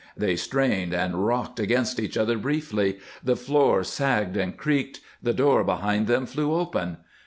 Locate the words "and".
0.95-1.27, 4.35-4.57